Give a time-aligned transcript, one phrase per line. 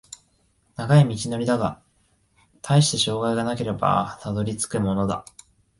[0.77, 1.79] 遠い道のりだが、
[2.63, 5.23] たいした障害がなければたどり着くものだ